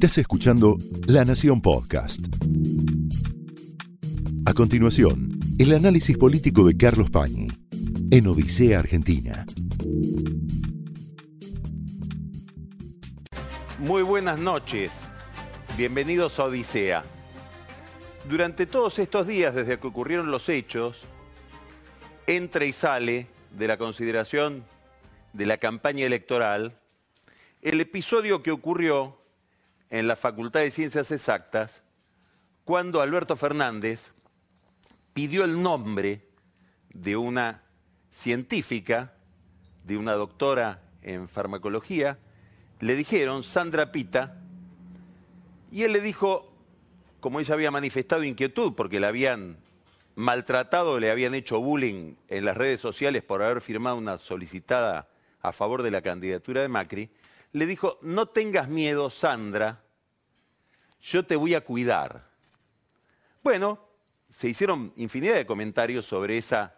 [0.00, 2.20] Estás escuchando La Nación Podcast.
[4.46, 7.48] A continuación, el análisis político de Carlos Pañi
[8.10, 9.44] en Odisea Argentina.
[13.78, 14.90] Muy buenas noches.
[15.76, 17.02] Bienvenidos a Odisea.
[18.26, 21.02] Durante todos estos días, desde que ocurrieron los hechos,
[22.26, 24.64] entra y sale de la consideración
[25.34, 26.72] de la campaña electoral
[27.62, 29.18] el episodio que ocurrió
[29.90, 31.82] en la Facultad de Ciencias Exactas
[32.64, 34.12] cuando Alberto Fernández
[35.12, 36.26] pidió el nombre
[36.94, 37.62] de una
[38.10, 39.12] científica,
[39.84, 42.18] de una doctora en farmacología,
[42.80, 44.38] le dijeron Sandra Pita,
[45.70, 46.52] y él le dijo,
[47.20, 49.58] como ella había manifestado inquietud porque la habían
[50.14, 55.08] maltratado, le habían hecho bullying en las redes sociales por haber firmado una solicitada
[55.42, 57.10] a favor de la candidatura de Macri,
[57.52, 59.82] le dijo, no tengas miedo, Sandra,
[61.00, 62.28] yo te voy a cuidar.
[63.42, 63.78] Bueno,
[64.28, 66.76] se hicieron infinidad de comentarios sobre esa,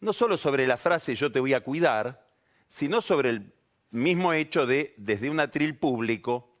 [0.00, 2.26] no solo sobre la frase yo te voy a cuidar,
[2.68, 3.52] sino sobre el
[3.90, 6.56] mismo hecho de, desde un atril público,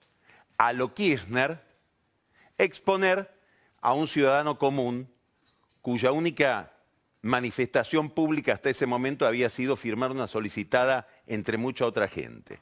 [0.58, 1.62] a lo Kirchner,
[2.56, 3.34] exponer
[3.80, 5.12] a un ciudadano común
[5.82, 6.72] cuya única
[7.22, 12.60] manifestación pública hasta ese momento había sido firmar una solicitada entre mucha otra gente.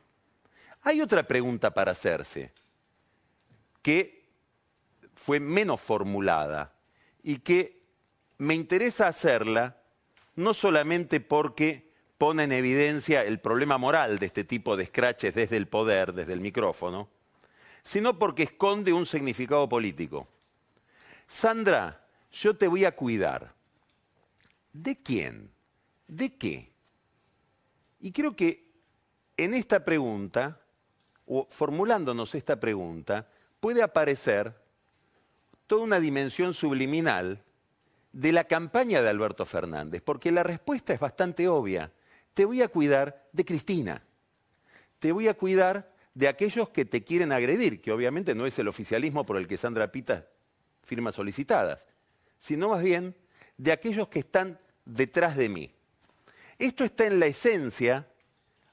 [0.85, 2.53] Hay otra pregunta para hacerse,
[3.81, 4.29] que
[5.15, 6.75] fue menos formulada
[7.23, 7.83] y que
[8.37, 9.81] me interesa hacerla
[10.37, 15.57] no solamente porque pone en evidencia el problema moral de este tipo de scratches desde
[15.57, 17.09] el poder, desde el micrófono,
[17.83, 20.29] sino porque esconde un significado político.
[21.27, 23.55] Sandra, yo te voy a cuidar.
[24.71, 25.51] ¿De quién?
[26.07, 26.71] ¿De qué?
[28.01, 28.71] Y creo que
[29.39, 30.61] en esta pregunta,
[31.49, 33.27] formulándonos esta pregunta,
[33.61, 34.55] puede aparecer
[35.67, 37.43] toda una dimensión subliminal
[38.13, 41.91] de la campaña de Alberto Fernández, porque la respuesta es bastante obvia.
[42.33, 44.03] Te voy a cuidar de Cristina.
[44.99, 48.69] Te voy a cuidar de aquellos que te quieren agredir, que obviamente no es el
[48.69, 50.27] oficialismo por el que Sandra Pita
[50.83, 51.89] firma solicitadas,
[52.39, 53.17] sino más bien
[53.57, 55.75] de aquellos que están detrás de mí.
[56.59, 58.07] Esto está en la esencia,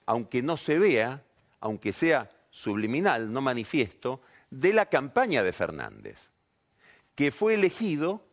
[0.06, 1.23] aunque no se vea,
[1.59, 6.29] aunque sea subliminal, no manifiesto, de la campaña de Fernández,
[7.16, 8.23] que fue elegido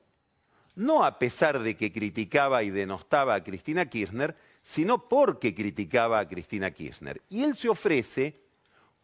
[0.79, 6.29] no a pesar de que criticaba y denostaba a Cristina Kirchner, sino porque criticaba a
[6.29, 7.21] Cristina Kirchner.
[7.29, 8.41] Y él se ofrece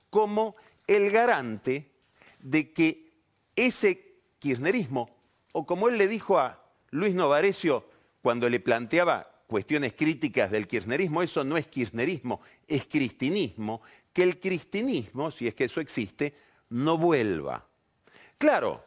[0.08, 0.54] como
[0.86, 1.91] el garante
[2.38, 3.10] de que
[3.56, 5.10] ese kirchnerismo,
[5.50, 7.88] o como él le dijo a Luis Novarecio
[8.22, 13.82] cuando le planteaba cuestiones críticas del kirchnerismo, eso no es kirchnerismo, es cristinismo,
[14.14, 16.34] que el cristinismo, si es que eso existe,
[16.70, 17.66] no vuelva.
[18.38, 18.82] Claro,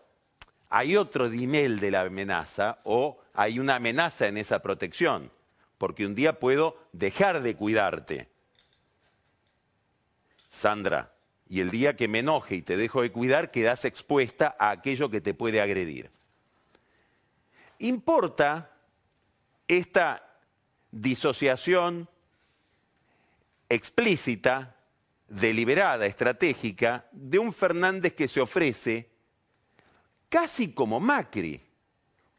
[0.70, 5.30] hay otro dinel de la amenaza o hay una amenaza en esa protección,
[5.78, 8.30] porque un día puedo dejar de cuidarte.
[10.50, 11.14] Sandra,
[11.50, 15.10] y el día que me enoje y te dejo de cuidar, quedas expuesta a aquello
[15.10, 16.10] que te puede agredir.
[17.80, 18.72] Importa
[19.68, 20.24] esta
[20.92, 22.08] disociación
[23.70, 24.77] explícita
[25.28, 29.10] deliberada, estratégica, de un Fernández que se ofrece
[30.30, 31.62] casi como Macri,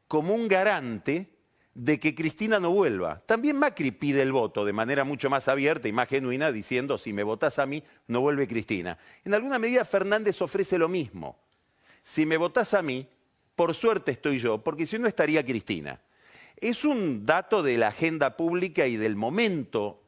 [0.06, 1.38] como un garante
[1.74, 3.22] de que Cristina no vuelva.
[3.24, 7.12] También Macri pide el voto de manera mucho más abierta y más genuina, diciendo, si
[7.12, 8.98] me votás a mí, no vuelve Cristina.
[9.24, 11.38] En alguna medida Fernández ofrece lo mismo.
[12.02, 13.06] Si me votás a mí,
[13.54, 16.00] por suerte estoy yo, porque si no estaría Cristina.
[16.56, 20.02] Es un dato de la agenda pública y del momento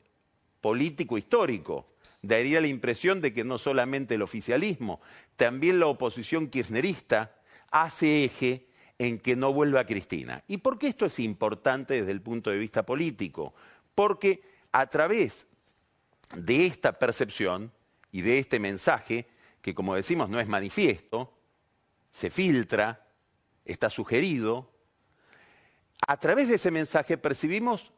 [0.61, 1.87] político histórico
[2.23, 5.01] daría la impresión de que no solamente el oficialismo,
[5.37, 7.37] también la oposición kirchnerista
[7.71, 8.67] hace eje
[8.99, 10.45] en que no vuelva Cristina.
[10.47, 13.55] ¿Y por qué esto es importante desde el punto de vista político?
[13.95, 14.43] Porque
[14.73, 15.47] a través
[16.35, 17.73] de esta percepción
[18.13, 19.27] y de este mensaje,
[19.63, 21.33] que como decimos no es manifiesto,
[22.11, 23.07] se filtra,
[23.65, 24.71] está sugerido,
[26.07, 27.93] a través de ese mensaje percibimos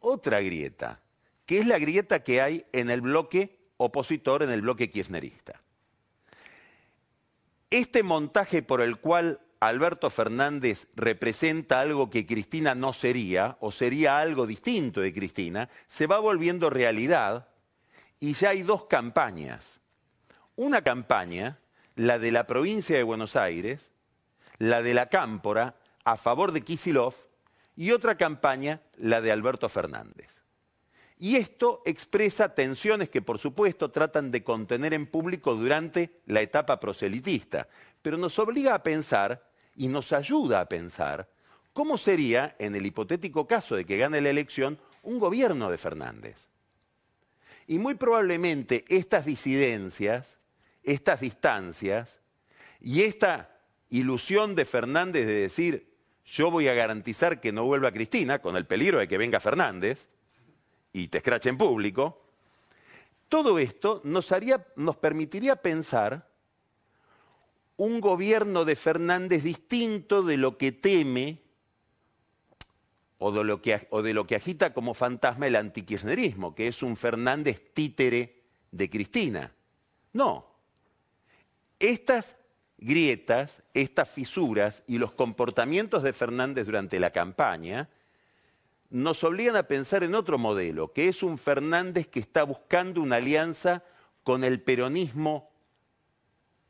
[0.00, 1.00] otra grieta,
[1.46, 5.58] que es la grieta que hay en el bloque opositor en el bloque kirchnerista.
[7.70, 14.20] Este montaje por el cual Alberto Fernández representa algo que Cristina no sería, o sería
[14.20, 17.48] algo distinto de Cristina, se va volviendo realidad
[18.18, 19.80] y ya hay dos campañas.
[20.56, 21.58] Una campaña,
[21.94, 23.92] la de la provincia de Buenos Aires,
[24.58, 27.14] la de la Cámpora, a favor de Kisilov,
[27.76, 30.39] y otra campaña, la de Alberto Fernández.
[31.22, 36.80] Y esto expresa tensiones que, por supuesto, tratan de contener en público durante la etapa
[36.80, 37.68] proselitista,
[38.00, 39.46] pero nos obliga a pensar
[39.76, 41.28] y nos ayuda a pensar
[41.74, 46.48] cómo sería, en el hipotético caso de que gane la elección, un gobierno de Fernández.
[47.66, 50.38] Y muy probablemente estas disidencias,
[50.82, 52.18] estas distancias
[52.80, 53.58] y esta
[53.90, 58.64] ilusión de Fernández de decir, yo voy a garantizar que no vuelva Cristina, con el
[58.64, 60.08] peligro de que venga Fernández,
[60.92, 62.20] y te escrache en público,
[63.28, 66.28] todo esto nos, haría, nos permitiría pensar
[67.76, 71.40] un gobierno de Fernández distinto de lo que teme
[73.18, 76.82] o de lo que, o de lo que agita como fantasma el antikirchnerismo, que es
[76.82, 79.52] un Fernández títere de Cristina.
[80.12, 80.46] No.
[81.78, 82.36] Estas
[82.78, 87.88] grietas, estas fisuras y los comportamientos de Fernández durante la campaña
[88.90, 93.16] nos obligan a pensar en otro modelo, que es un Fernández que está buscando una
[93.16, 93.84] alianza
[94.24, 95.50] con el peronismo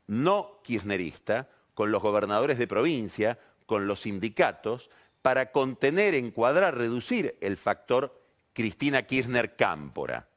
[0.07, 4.89] no kirchnerista, con los gobernadores de provincia, con los sindicatos,
[5.21, 8.21] para contener, encuadrar, reducir el factor
[8.53, 10.27] Cristina Kirchner Cámpora.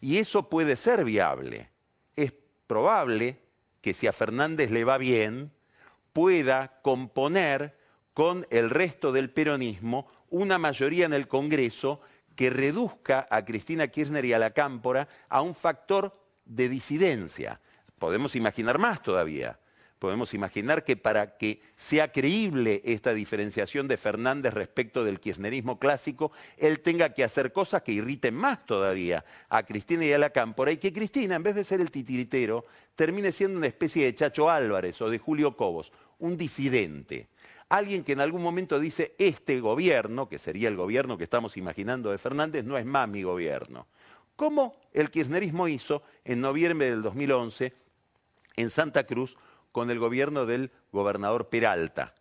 [0.00, 1.68] Y eso puede ser viable.
[2.16, 2.32] Es
[2.66, 3.38] probable
[3.80, 5.52] que si a Fernández le va bien,
[6.12, 7.76] pueda componer
[8.14, 12.00] con el resto del peronismo una mayoría en el Congreso
[12.34, 17.60] que reduzca a Cristina Kirchner y a la Cámpora a un factor de disidencia.
[17.98, 19.58] Podemos imaginar más todavía.
[19.98, 26.32] Podemos imaginar que para que sea creíble esta diferenciación de Fernández respecto del kirchnerismo clásico,
[26.56, 30.72] él tenga que hacer cosas que irriten más todavía a Cristina y a la Cámpora,
[30.72, 32.64] y que Cristina, en vez de ser el titiritero,
[32.96, 37.28] termine siendo una especie de Chacho Álvarez o de Julio Cobos, un disidente
[37.72, 42.10] alguien que en algún momento dice, este gobierno, que sería el gobierno que estamos imaginando
[42.10, 43.86] de Fernández, no es más mi gobierno.
[44.36, 47.72] Como el kirchnerismo hizo en noviembre del 2011
[48.56, 49.38] en Santa Cruz
[49.72, 52.14] con el gobierno del gobernador Peralta,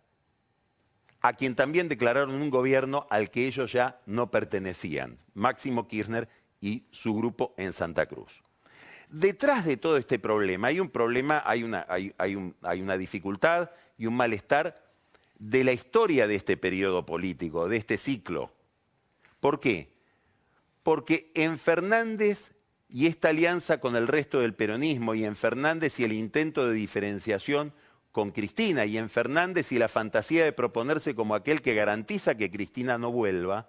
[1.20, 6.30] a quien también declararon un gobierno al que ellos ya no pertenecían, Máximo Kirchner
[6.62, 8.42] y su grupo en Santa Cruz.
[9.10, 14.06] Detrás de todo este problema hay un problema, hay una, hay, hay una dificultad y
[14.06, 14.91] un malestar
[15.42, 18.52] de la historia de este periodo político, de este ciclo.
[19.40, 19.92] ¿Por qué?
[20.84, 22.52] Porque en Fernández
[22.88, 26.76] y esta alianza con el resto del peronismo, y en Fernández y el intento de
[26.76, 27.74] diferenciación
[28.12, 32.52] con Cristina, y en Fernández y la fantasía de proponerse como aquel que garantiza que
[32.52, 33.68] Cristina no vuelva,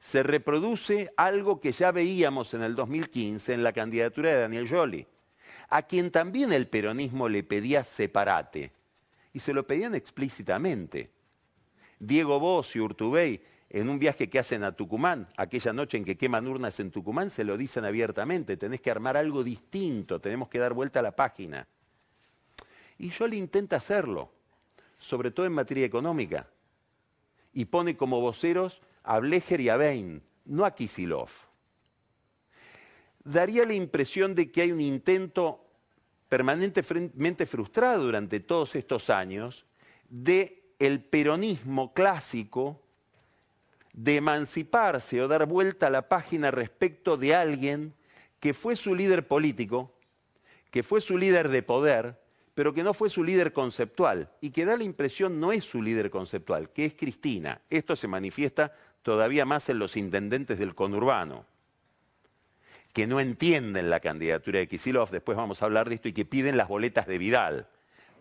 [0.00, 5.06] se reproduce algo que ya veíamos en el 2015 en la candidatura de Daniel Jolie,
[5.70, 8.72] a quien también el peronismo le pedía separate
[9.32, 11.10] y se lo pedían explícitamente.
[11.98, 16.16] Diego Bosch y Urtubey, en un viaje que hacen a Tucumán, aquella noche en que
[16.16, 20.58] queman urnas en Tucumán, se lo dicen abiertamente, tenés que armar algo distinto, tenemos que
[20.58, 21.68] dar vuelta a la página.
[22.98, 24.32] Y le intenta hacerlo,
[24.98, 26.48] sobre todo en materia económica,
[27.52, 31.30] y pone como voceros a Blecher y a Bain, no a Kisilov.
[33.22, 35.64] Daría la impresión de que hay un intento
[36.30, 39.66] permanentemente frustrado durante todos estos años
[40.08, 42.80] de el peronismo clásico
[43.92, 47.94] de emanciparse o dar vuelta a la página respecto de alguien
[48.38, 49.92] que fue su líder político,
[50.70, 52.20] que fue su líder de poder,
[52.54, 55.82] pero que no fue su líder conceptual y que da la impresión no es su
[55.82, 57.60] líder conceptual, que es Cristina.
[57.68, 61.44] Esto se manifiesta todavía más en los intendentes del conurbano
[62.92, 66.24] que no entienden la candidatura de Kisilov, después vamos a hablar de esto, y que
[66.24, 67.68] piden las boletas de Vidal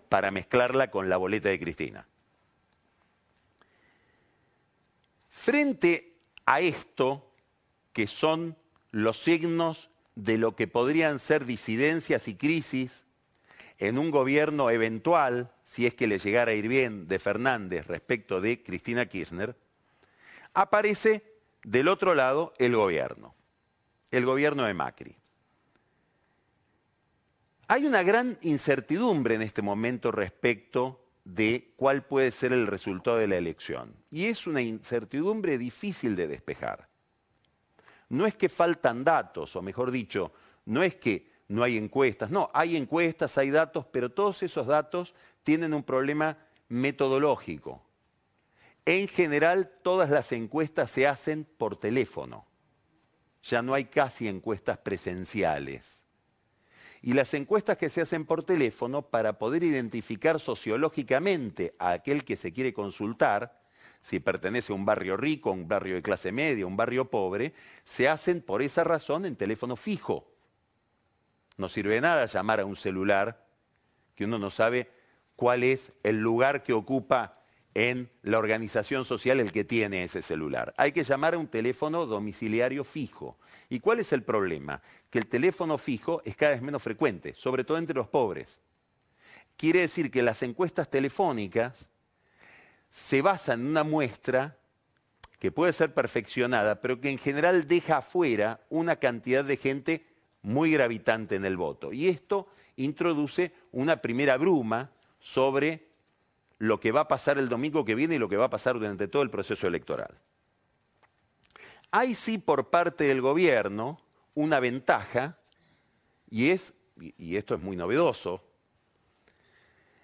[0.09, 2.07] para mezclarla con la boleta de Cristina.
[5.29, 6.13] Frente
[6.45, 7.31] a esto,
[7.93, 8.55] que son
[8.91, 13.03] los signos de lo que podrían ser disidencias y crisis
[13.77, 18.41] en un gobierno eventual, si es que le llegara a ir bien, de Fernández respecto
[18.41, 19.55] de Cristina Kirchner,
[20.53, 21.23] aparece
[21.63, 23.33] del otro lado el gobierno
[24.11, 25.15] el gobierno de Macri.
[27.67, 33.27] Hay una gran incertidumbre en este momento respecto de cuál puede ser el resultado de
[33.27, 33.93] la elección.
[34.09, 36.89] Y es una incertidumbre difícil de despejar.
[38.09, 40.33] No es que faltan datos, o mejor dicho,
[40.65, 45.13] no es que no hay encuestas, no, hay encuestas, hay datos, pero todos esos datos
[45.43, 46.37] tienen un problema
[46.69, 47.83] metodológico.
[48.85, 52.48] En general, todas las encuestas se hacen por teléfono
[53.43, 56.03] ya no hay casi encuestas presenciales.
[57.01, 62.35] Y las encuestas que se hacen por teléfono, para poder identificar sociológicamente a aquel que
[62.35, 63.61] se quiere consultar,
[64.01, 67.09] si pertenece a un barrio rico, a un barrio de clase media, a un barrio
[67.09, 67.53] pobre,
[67.83, 70.29] se hacen por esa razón en teléfono fijo.
[71.57, 73.45] No sirve de nada llamar a un celular
[74.15, 74.89] que uno no sabe
[75.35, 77.38] cuál es el lugar que ocupa
[77.79, 80.73] en la organización social el que tiene ese celular.
[80.75, 83.37] Hay que llamar a un teléfono domiciliario fijo.
[83.69, 84.81] ¿Y cuál es el problema?
[85.09, 88.59] Que el teléfono fijo es cada vez menos frecuente, sobre todo entre los pobres.
[89.55, 91.85] Quiere decir que las encuestas telefónicas
[92.89, 94.57] se basan en una muestra
[95.39, 100.05] que puede ser perfeccionada, pero que en general deja afuera una cantidad de gente
[100.41, 101.93] muy gravitante en el voto.
[101.93, 105.88] Y esto introduce una primera bruma sobre
[106.59, 108.75] lo que va a pasar el domingo que viene y lo que va a pasar
[108.75, 110.19] durante todo el proceso electoral.
[111.91, 113.99] Hay sí por parte del gobierno
[114.35, 115.39] una ventaja,
[116.29, 118.45] y es, y esto es muy novedoso,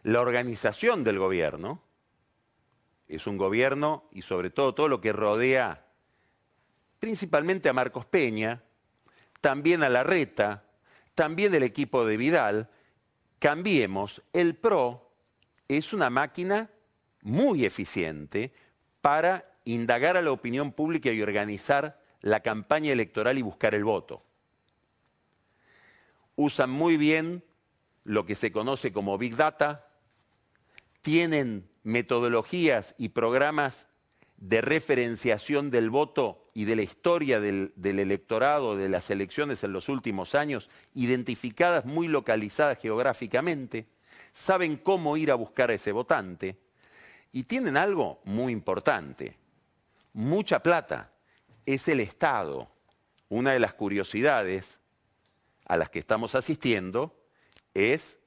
[0.04, 1.82] la organización del gobierno,
[3.08, 5.86] es un gobierno y sobre todo todo lo que rodea
[7.00, 8.64] principalmente a Marcos Peña,
[9.42, 10.64] también a Larreta,
[11.14, 12.70] también el equipo de Vidal,
[13.38, 15.05] cambiemos, el PRO
[15.68, 16.70] es una máquina
[17.22, 18.54] muy eficiente
[19.02, 24.24] para indagar a la opinión pública y organizar la campaña electoral y buscar el voto.
[26.36, 27.44] Usan muy bien
[28.04, 29.88] lo que se conoce como Big Data,
[31.02, 33.88] tienen metodologías y programas
[34.38, 39.90] de referenciación del voto y de la historia del, electorado, de las elecciones en los
[39.90, 43.88] últimos años, identificadas, muy localizadas geográficamente,
[44.36, 46.58] saben cómo ir a buscar a ese votante
[47.32, 49.38] y tienen algo muy importante,
[50.14, 51.10] mucha plata,
[51.66, 52.70] es el Estado.
[53.30, 54.80] Una de las curiosidades
[55.66, 57.16] a las que estamos asistiendo
[57.74, 58.20] es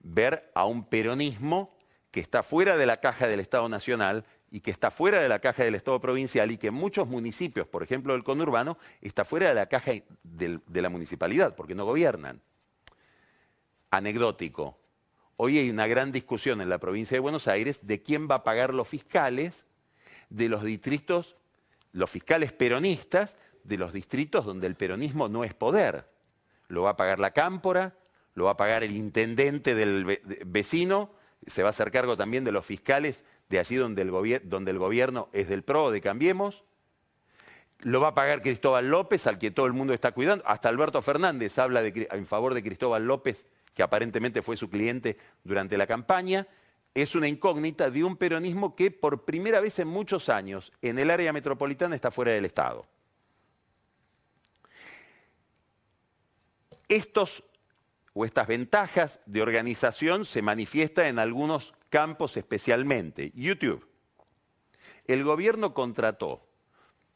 [0.00, 1.76] ver a un peronismo
[2.10, 5.40] que está fuera de la caja del Estado Nacional y que está fuera de la
[5.40, 9.50] caja del Estado provincial y que en muchos municipios, por ejemplo el conurbano, está fuera
[9.50, 12.40] de la caja de la municipalidad, porque no gobiernan.
[13.90, 14.80] Anecdótico.
[15.42, 18.44] Hoy hay una gran discusión en la provincia de Buenos Aires de quién va a
[18.44, 19.64] pagar los fiscales
[20.28, 21.34] de los distritos,
[21.92, 26.04] los fiscales peronistas de los distritos donde el peronismo no es poder.
[26.68, 27.96] Lo va a pagar la cámpora,
[28.34, 31.10] lo va a pagar el intendente del vecino,
[31.46, 35.48] se va a hacer cargo también de los fiscales de allí donde el, gobierno es
[35.48, 36.64] del PRO, de Cambiemos.
[37.78, 40.46] Lo va a pagar Cristóbal López, al que todo el mundo está cuidando.
[40.46, 45.78] Hasta Alberto Fernández habla en favor de Cristóbal López, que aparentemente fue su cliente durante
[45.78, 46.46] la campaña.
[46.94, 51.10] Es una incógnita de un peronismo que por primera vez en muchos años en el
[51.10, 52.86] área metropolitana está fuera del Estado.
[56.88, 57.44] Estos
[58.12, 63.32] o estas ventajas de organización se manifiestan en algunos campos especialmente.
[63.34, 63.86] YouTube.
[65.06, 66.46] El gobierno contrató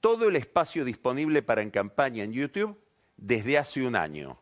[0.00, 2.78] todo el espacio disponible para en campaña en YouTube
[3.16, 4.38] desde hace un año,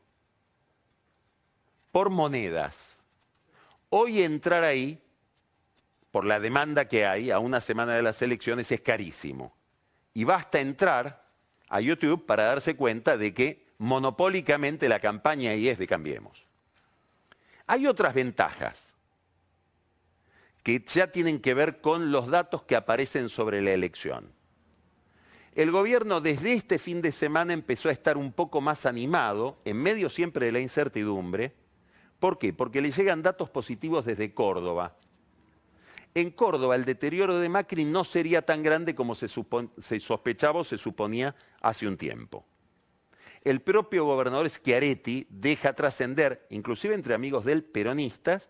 [1.93, 2.99] por monedas.
[3.91, 5.01] Hoy entrar ahí,
[6.11, 9.55] por la demanda que hay a una semana de las elecciones, es carísimo.
[10.15, 11.25] Y basta entrar
[11.69, 16.47] a YouTube para darse cuenta de que monopólicamente la campaña ahí es de Cambiemos.
[17.67, 18.95] Hay otras ventajas
[20.63, 24.33] que ya tienen que ver con los datos que aparecen sobre la elección.
[25.55, 29.83] El gobierno desde este fin de semana empezó a estar un poco más animado, en
[29.83, 31.53] medio siempre de la incertidumbre.
[32.23, 32.53] ¿Por qué?
[32.53, 34.95] Porque le llegan datos positivos desde Córdoba.
[36.15, 40.79] En Córdoba el deterioro de Macri no sería tan grande como se, sospechaba o se
[40.79, 42.47] suponía hace un tiempo
[43.43, 48.49] el propio gobernador Schiaretti deja trascender, inclusive entre amigos del peronistas,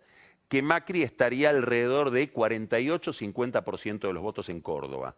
[0.50, 5.16] que Macri estaría alrededor de 48-50% de los votos en Córdoba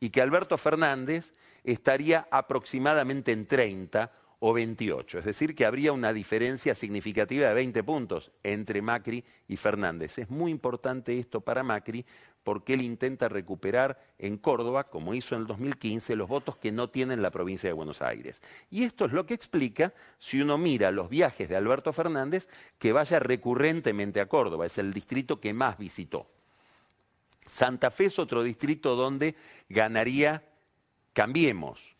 [0.00, 1.32] y que Alberto Fernández
[1.64, 7.82] estaría aproximadamente en 30 o 28, es decir, que habría una diferencia significativa de 20
[7.82, 10.18] puntos entre Macri y Fernández.
[10.18, 12.04] Es muy importante esto para Macri
[12.42, 16.90] porque él intenta recuperar en Córdoba, como hizo en el 2015, los votos que no
[16.90, 18.40] tienen la provincia de Buenos Aires.
[18.70, 22.46] Y esto es lo que explica, si uno mira los viajes de Alberto Fernández,
[22.78, 26.28] que vaya recurrentemente a Córdoba, es el distrito que más visitó.
[27.46, 29.34] Santa Fe es otro distrito donde
[29.68, 30.42] ganaría
[31.16, 31.95] Cambiemos,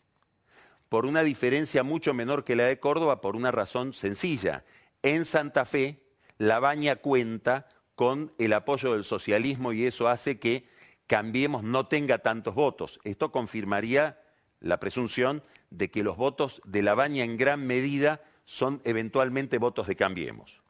[0.89, 4.63] por una diferencia mucho menor que la de Córdoba, por una razón sencilla.
[5.03, 6.01] En Santa Fe,
[6.37, 10.67] la baña cuenta con el apoyo del socialismo y eso hace que
[11.07, 12.99] Cambiemos no tenga tantos votos.
[13.05, 14.21] Esto confirmaría
[14.59, 19.87] la presunción de que los votos de la baña en gran medida son eventualmente votos
[19.87, 20.61] de Cambiemos.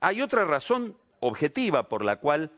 [0.00, 2.50] Hay otra razón objetiva por la cual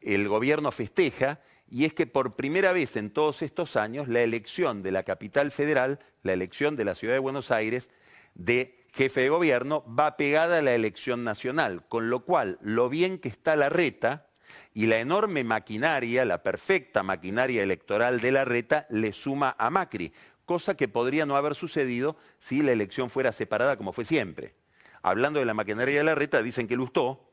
[0.00, 1.40] el gobierno festeja
[1.72, 5.50] y es que por primera vez en todos estos años la elección de la capital
[5.50, 7.88] federal, la elección de la ciudad de Buenos Aires
[8.34, 13.18] de jefe de gobierno va pegada a la elección nacional, con lo cual lo bien
[13.18, 14.26] que está la reta
[14.74, 20.12] y la enorme maquinaria, la perfecta maquinaria electoral de la reta le suma a Macri,
[20.44, 24.52] cosa que podría no haber sucedido si la elección fuera separada como fue siempre.
[25.00, 27.30] Hablando de la maquinaria de la reta, dicen que Lustó,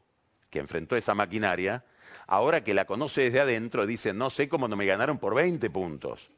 [0.50, 1.84] que enfrentó esa maquinaria,
[2.30, 5.68] ahora que la conoce desde adentro, dice, no sé cómo no me ganaron por 20
[5.72, 6.30] puntos,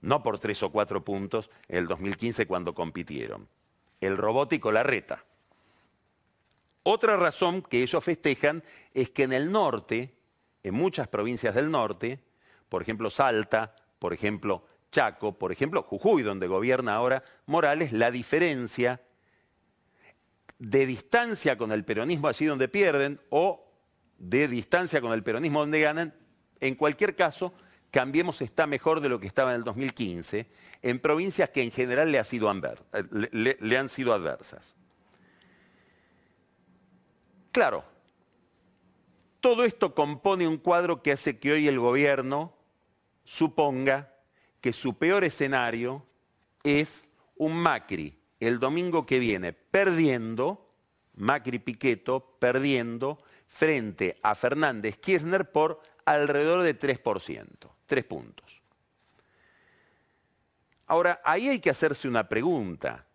[0.00, 3.48] no por 3 o 4 puntos en el 2015 cuando compitieron.
[4.00, 5.24] El robótico la reta.
[6.84, 8.62] Otra razón que ellos festejan
[8.94, 10.14] es que en el norte,
[10.62, 12.20] en muchas provincias del norte,
[12.68, 19.00] por ejemplo Salta, por ejemplo Chaco, por ejemplo Jujuy, donde gobierna ahora Morales, la diferencia
[20.60, 23.71] de distancia con el peronismo allí donde pierden o
[24.22, 26.14] de distancia con el peronismo donde ganan,
[26.60, 27.52] en cualquier caso,
[27.90, 30.46] Cambiemos está mejor de lo que estaba en el 2015,
[30.80, 34.74] en provincias que en general le, le han sido adversas.
[37.50, 37.84] Claro,
[39.40, 42.54] todo esto compone un cuadro que hace que hoy el gobierno
[43.24, 44.14] suponga
[44.62, 46.06] que su peor escenario
[46.64, 47.04] es
[47.36, 50.66] un Macri el domingo que viene perdiendo,
[51.14, 53.22] Macri Piqueto perdiendo
[53.52, 57.46] frente a Fernández Kirchner por alrededor de 3%,
[57.86, 58.62] 3 puntos.
[60.86, 63.06] Ahora, ahí hay que hacerse una pregunta.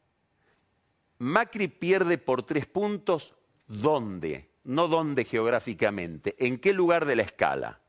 [1.18, 3.34] Macri pierde por 3 puntos,
[3.68, 4.52] ¿dónde?
[4.64, 7.82] No dónde geográficamente, ¿en qué lugar de la escala?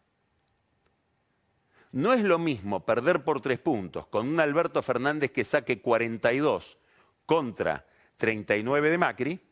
[1.93, 6.79] No es lo mismo perder por 3 puntos con un Alberto Fernández que saque 42
[7.27, 7.87] contra
[8.17, 9.48] 39 de Macri,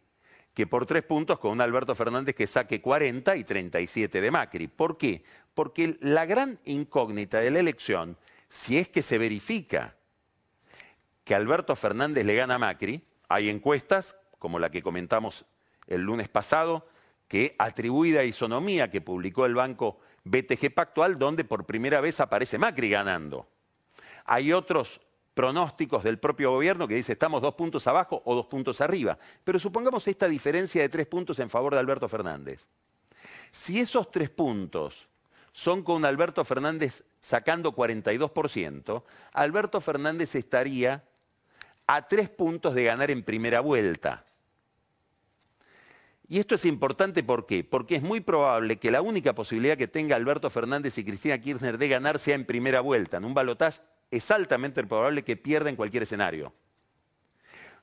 [0.56, 4.68] que por tres puntos con un Alberto Fernández que saque 40 y 37 de Macri.
[4.68, 5.22] ¿Por qué?
[5.52, 8.16] Porque la gran incógnita de la elección,
[8.48, 9.96] si es que se verifica
[11.24, 15.44] que Alberto Fernández le gana a Macri, hay encuestas, como la que comentamos
[15.88, 16.88] el lunes pasado,
[17.28, 22.56] que atribuida a isonomía que publicó el banco BTG Pactual, donde por primera vez aparece
[22.56, 23.46] Macri ganando.
[24.24, 25.02] Hay otros
[25.36, 29.18] pronósticos del propio gobierno que dice estamos dos puntos abajo o dos puntos arriba.
[29.44, 32.66] Pero supongamos esta diferencia de tres puntos en favor de Alberto Fernández.
[33.52, 35.06] Si esos tres puntos
[35.52, 39.02] son con Alberto Fernández sacando 42%,
[39.34, 41.04] Alberto Fernández estaría
[41.86, 44.24] a tres puntos de ganar en primera vuelta.
[46.28, 47.62] Y esto es importante ¿por qué?
[47.62, 51.76] Porque es muy probable que la única posibilidad que tenga Alberto Fernández y Cristina Kirchner
[51.76, 55.76] de ganar sea en primera vuelta, en un balotaje es altamente probable que pierda en
[55.76, 56.52] cualquier escenario.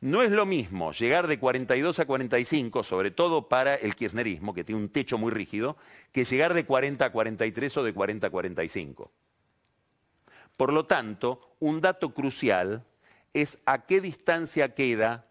[0.02, 4.66] No es lo mismo llegar de 42 a 45, sobre todo para el kirchnerismo, que
[4.66, 5.78] tiene un techo muy rígido,
[6.12, 9.12] que llegar de 40 a 43 o de 40 a 45.
[10.58, 12.84] Por lo tanto, un dato crucial
[13.34, 15.28] es a qué distancia queda,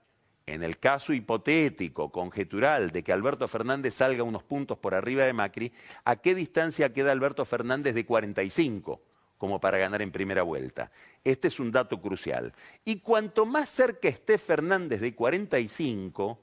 [0.46, 5.35] en el caso hipotético, conjetural, de que Alberto Fernández salga unos puntos por arriba de
[5.35, 5.72] Macri,
[6.05, 9.12] a qué distancia queda Alberto Fernández de 45
[9.42, 10.88] como para ganar en primera vuelta.
[11.24, 12.52] Este es un dato crucial.
[12.85, 16.38] Y cuanto más cerca esté Fernández de 45,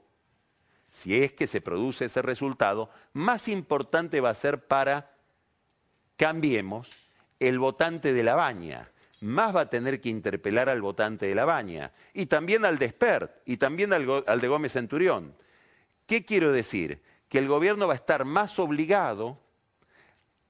[0.90, 5.14] si es que se produce ese resultado, más importante va a ser para,
[6.18, 6.94] cambiemos,
[7.38, 8.90] el votante de la baña.
[9.22, 11.92] Más va a tener que interpelar al votante de la baña.
[12.12, 15.34] Y también al de Spert, y también al de Gómez Centurión.
[16.04, 17.00] ¿Qué quiero decir?
[17.30, 19.38] Que el gobierno va a estar más obligado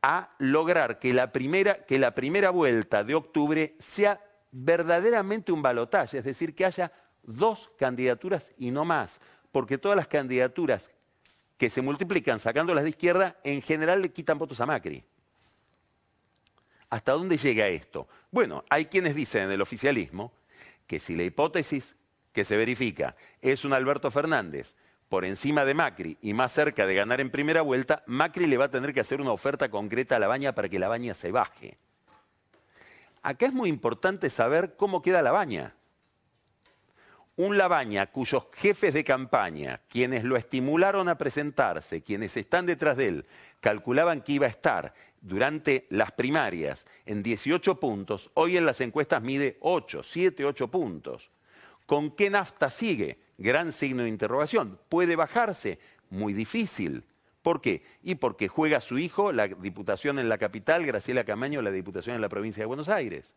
[0.02, 4.20] a lograr que la primera, que la primera vuelta de octubre sea
[4.52, 9.20] verdaderamente un balotaje, es decir, que haya dos candidaturas y no más,
[9.52, 10.90] porque todas las candidaturas
[11.56, 15.04] que se multiplican sacándolas de izquierda, en general le quitan votos a Macri.
[16.88, 18.08] ¿Hasta dónde llega esto?
[18.30, 20.32] Bueno, hay quienes dicen en el oficialismo
[20.86, 21.94] que si la hipótesis
[22.32, 24.74] que se verifica es un Alberto Fernández
[25.10, 28.66] por encima de Macri y más cerca de ganar en primera vuelta, Macri le va
[28.66, 31.32] a tener que hacer una oferta concreta a la baña para que la baña se
[31.32, 31.76] baje.
[33.20, 35.74] Acá es muy importante saber cómo queda la baña.
[37.36, 43.08] Un Labaña cuyos jefes de campaña, quienes lo estimularon a presentarse, quienes están detrás de
[43.08, 43.26] él,
[43.60, 49.22] calculaban que iba a estar durante las primarias en 18 puntos, hoy en las encuestas
[49.22, 51.30] mide 8, 7, 8 puntos.
[51.90, 53.18] ¿Con qué nafta sigue?
[53.36, 54.78] Gran signo de interrogación.
[54.88, 55.80] ¿Puede bajarse?
[56.08, 57.02] Muy difícil.
[57.42, 57.82] ¿Por qué?
[58.04, 62.22] Y porque juega su hijo la diputación en la capital, Graciela Camaño la diputación en
[62.22, 63.34] la provincia de Buenos Aires.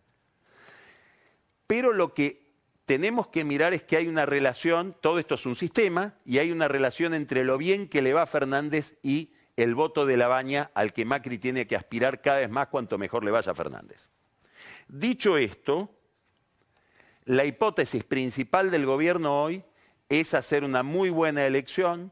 [1.65, 2.45] Pero lo que
[2.85, 6.51] tenemos que mirar es que hay una relación, todo esto es un sistema, y hay
[6.51, 10.27] una relación entre lo bien que le va a Fernández y el voto de la
[10.27, 13.55] baña al que Macri tiene que aspirar cada vez más cuanto mejor le vaya a
[13.55, 14.11] Fernández.
[14.87, 15.89] Dicho esto,
[17.25, 19.63] la hipótesis principal del gobierno hoy
[20.09, 22.11] es hacer una muy buena elección,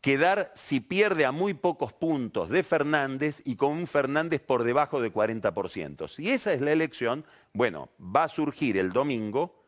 [0.00, 5.00] quedar si pierde a muy pocos puntos de Fernández y con un Fernández por debajo
[5.00, 6.08] de 40%.
[6.08, 9.60] Si esa es la elección, bueno, va a surgir el domingo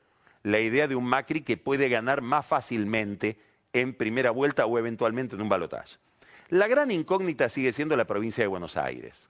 [0.42, 3.38] la idea de un Macri que puede ganar más fácilmente
[3.72, 5.96] en primera vuelta o eventualmente en un balotaje.
[6.48, 9.28] La gran incógnita sigue siendo la provincia de Buenos Aires.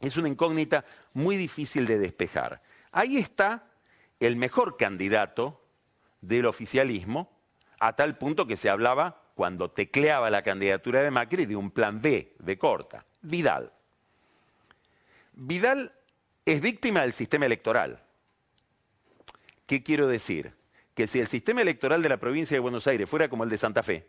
[0.00, 2.62] Es una incógnita muy difícil de despejar.
[2.90, 3.71] Ahí está
[4.26, 5.64] el mejor candidato
[6.20, 7.30] del oficialismo,
[7.80, 12.00] a tal punto que se hablaba cuando tecleaba la candidatura de Macri de un plan
[12.00, 13.72] B de corta, Vidal.
[15.32, 15.92] Vidal
[16.44, 18.02] es víctima del sistema electoral.
[19.66, 20.54] ¿Qué quiero decir?
[20.94, 23.58] Que si el sistema electoral de la provincia de Buenos Aires fuera como el de
[23.58, 24.06] Santa Fe,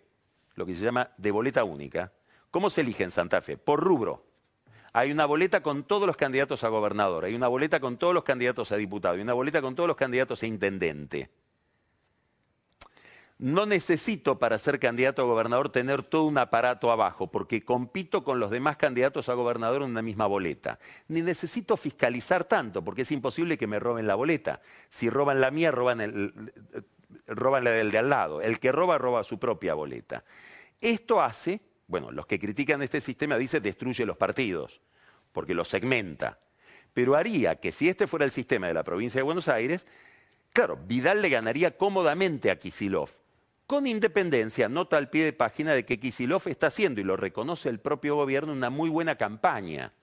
[0.56, 2.12] lo que se llama de boleta única,
[2.52, 3.58] ¿cómo se elige en Santa Fe?
[3.58, 4.26] Por rubro.
[4.94, 8.24] Hay una boleta con todos los candidatos a gobernador, hay una boleta con todos los
[8.24, 11.30] candidatos a diputado, hay una boleta con todos los candidatos a intendente
[13.44, 18.40] no necesito para ser candidato a gobernador tener todo un aparato abajo, porque compito con
[18.40, 20.80] los demás candidatos a gobernador en una misma boleta.
[21.10, 24.62] Ni necesito fiscalizar tanto, porque es imposible que me roben la boleta.
[24.90, 26.54] Si roban la mía, roban,
[27.28, 28.42] roban la del de al lado.
[28.42, 30.24] El que roba, roba su propia boleta.
[30.80, 34.82] Esto hace, bueno, los que critican este sistema dicen destruye los partidos,
[35.32, 36.40] porque los segmenta.
[36.94, 39.88] Pero haría que si este fuera el sistema de la provincia de Buenos Aires,
[40.52, 43.10] claro, Vidal le ganaría cómodamente a Kisilov
[43.66, 47.70] con independencia, nota al pie de página de que Kisilov está haciendo, y lo reconoce
[47.70, 49.94] el propio gobierno, una muy buena campaña.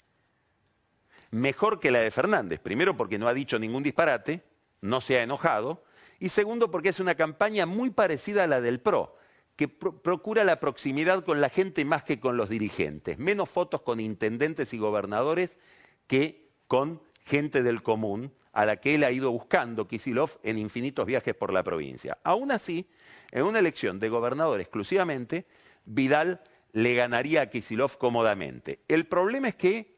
[1.31, 2.59] Mejor que la de Fernández.
[2.61, 4.43] Primero porque no ha dicho ningún disparate,
[4.81, 5.85] no se ha enojado.
[6.19, 9.17] Y segundo porque es una campaña muy parecida a la del PRO,
[9.61, 13.19] que procura la proximidad con la gente más que con los dirigentes.
[13.19, 15.59] Menos fotos con intendentes y gobernadores
[16.07, 21.05] que con gente del común a la que él ha ido buscando Kisilov en infinitos
[21.05, 22.17] viajes por la provincia.
[22.25, 22.89] Aún así,
[23.33, 25.45] en una elección de gobernador exclusivamente,
[25.85, 26.41] Vidal
[26.73, 28.81] le ganaría a Kisilov cómodamente.
[28.89, 29.95] El problema es que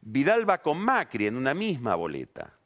[0.00, 2.58] Vidal va con Macri en una misma boleta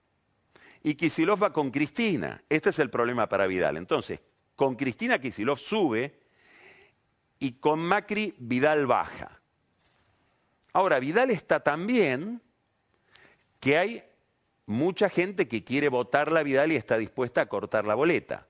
[0.84, 2.40] y Kisilov va con Cristina.
[2.48, 3.76] Este es el problema para Vidal.
[3.76, 4.20] Entonces,
[4.54, 6.19] con Cristina Kisilov sube
[7.40, 9.40] y con Macri Vidal baja.
[10.72, 12.40] Ahora, Vidal está también
[13.58, 14.04] que hay
[14.66, 18.46] mucha gente que quiere votar la Vidal y está dispuesta a cortar la boleta.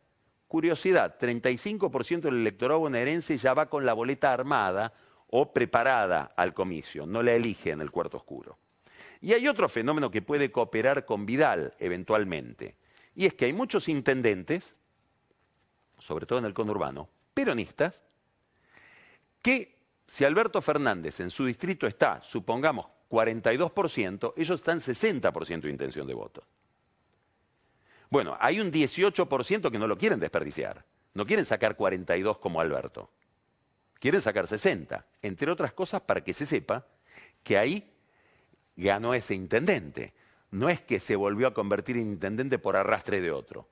[0.48, 4.92] Curiosidad, 35% del electorado bonaerense ya va con la boleta armada
[5.28, 8.58] o preparada al comicio, no la elige en el cuarto oscuro.
[9.20, 12.74] Y hay otro fenómeno que puede cooperar con Vidal eventualmente,
[13.14, 14.74] y es que hay muchos intendentes,
[15.98, 18.02] sobre todo en el conurbano, peronistas,
[19.42, 26.06] que si Alberto Fernández en su distrito está, supongamos, 42%, ellos están 60% de intención
[26.06, 26.44] de voto.
[28.08, 30.84] Bueno, hay un 18% que no lo quieren desperdiciar.
[31.14, 33.10] No quieren sacar 42 como Alberto.
[33.98, 35.06] Quieren sacar 60.
[35.22, 36.86] Entre otras cosas, para que se sepa
[37.42, 37.92] que ahí
[38.76, 40.12] ganó ese intendente.
[40.50, 43.68] No es que se volvió a convertir en intendente por arrastre de otro.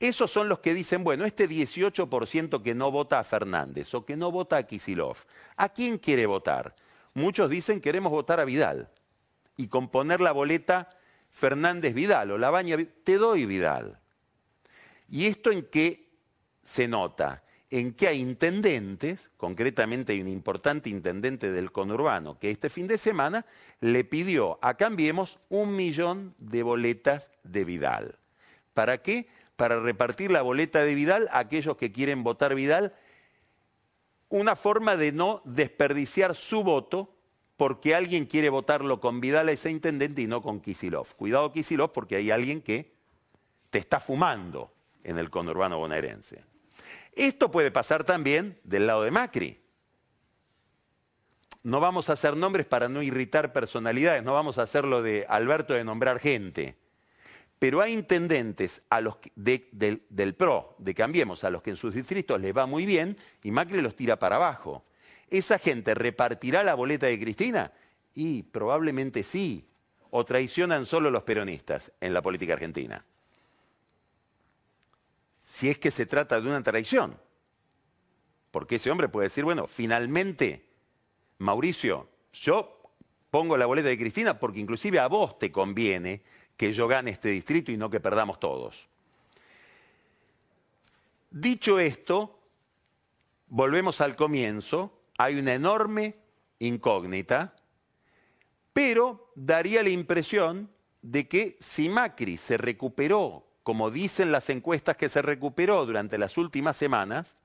[0.00, 4.16] Esos son los que dicen, bueno, este 18% que no vota a Fernández o que
[4.16, 5.16] no vota a Kisilov,
[5.56, 6.74] ¿a quién quiere votar?
[7.14, 8.90] Muchos dicen queremos votar a Vidal
[9.56, 10.90] y componer la boleta
[11.30, 14.00] Fernández Vidal o Labaña, te doy Vidal.
[15.08, 16.10] ¿Y esto en qué
[16.62, 17.44] se nota?
[17.70, 22.98] En que hay intendentes, concretamente hay un importante intendente del conurbano que este fin de
[22.98, 23.46] semana
[23.80, 28.18] le pidió a Cambiemos un millón de boletas de Vidal.
[28.74, 29.28] ¿Para qué?
[29.56, 32.94] Para repartir la boleta de Vidal a aquellos que quieren votar Vidal.
[34.28, 37.14] Una forma de no desperdiciar su voto
[37.56, 41.14] porque alguien quiere votarlo con Vidal a ese intendente y no con Kisilov.
[41.14, 42.92] Cuidado Kisilov porque hay alguien que
[43.70, 44.72] te está fumando
[45.04, 46.44] en el conurbano bonaerense.
[47.12, 49.60] Esto puede pasar también del lado de Macri.
[51.62, 55.74] No vamos a hacer nombres para no irritar personalidades, no vamos a hacerlo de Alberto
[55.74, 56.76] de nombrar gente.
[57.58, 58.82] Pero hay intendentes
[59.34, 63.50] del PRO, de Cambiemos, a los que en sus distritos les va muy bien y
[63.50, 64.84] Macri los tira para abajo.
[65.30, 67.72] ¿Esa gente repartirá la boleta de Cristina?
[68.14, 69.66] Y probablemente sí.
[70.10, 73.04] ¿O traicionan solo los peronistas en la política argentina?
[75.44, 77.18] Si es que se trata de una traición.
[78.50, 80.64] Porque ese hombre puede decir, bueno, finalmente,
[81.38, 82.80] Mauricio, yo
[83.30, 86.22] pongo la boleta de Cristina porque inclusive a vos te conviene
[86.56, 88.88] que yo gane este distrito y no que perdamos todos.
[91.30, 92.38] Dicho esto,
[93.48, 96.16] volvemos al comienzo hay una enorme
[96.58, 97.54] incógnita,
[98.72, 100.70] pero daría la impresión
[101.02, 106.36] de que si Macri se recuperó, como dicen las encuestas que se recuperó durante las
[106.36, 107.36] últimas semanas,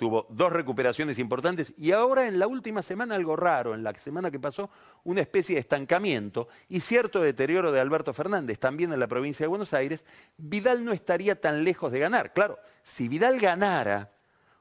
[0.00, 4.30] tuvo dos recuperaciones importantes y ahora en la última semana algo raro, en la semana
[4.30, 4.70] que pasó
[5.04, 9.48] una especie de estancamiento y cierto deterioro de Alberto Fernández también en la provincia de
[9.48, 10.06] Buenos Aires,
[10.38, 12.32] Vidal no estaría tan lejos de ganar.
[12.32, 14.08] Claro, si Vidal ganara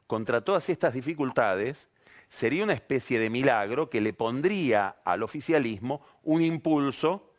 [0.08, 1.88] contra todas estas dificultades,
[2.28, 7.32] sería una especie de milagro que le pondría al oficialismo un impulso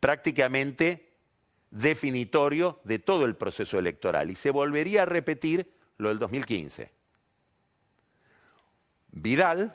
[0.00, 1.12] prácticamente
[1.70, 6.90] definitorio de todo el proceso electoral y se volvería a repetir lo del 2015.
[9.12, 9.74] Vidal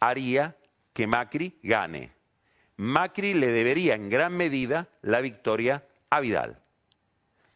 [0.00, 0.56] haría
[0.92, 2.12] que Macri gane.
[2.76, 6.58] Macri le debería en gran medida la victoria a Vidal.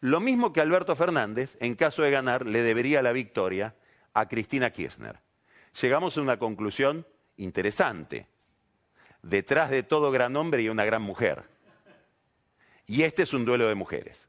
[0.01, 3.75] Lo mismo que Alberto Fernández, en caso de ganar, le debería la victoria
[4.13, 5.19] a Cristina Kirchner.
[5.81, 7.07] Llegamos a una conclusión
[7.39, 8.29] interesante.
[9.23, 11.45] Detrás de todo gran hombre y una gran mujer.
[12.87, 14.29] Y este es un duelo de mujeres.